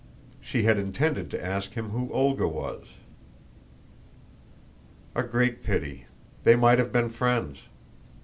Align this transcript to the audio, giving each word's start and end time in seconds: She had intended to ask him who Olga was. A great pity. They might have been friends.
She 0.41 0.63
had 0.63 0.79
intended 0.79 1.29
to 1.29 1.45
ask 1.45 1.73
him 1.73 1.91
who 1.91 2.11
Olga 2.11 2.47
was. 2.47 2.85
A 5.13 5.21
great 5.21 5.63
pity. 5.63 6.07
They 6.43 6.55
might 6.55 6.79
have 6.79 6.91
been 6.91 7.09
friends. 7.09 7.59